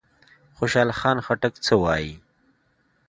خوشحال 0.57 0.89
خټک 1.27 1.53
څه 1.65 1.73
وايي؟ 1.83 2.13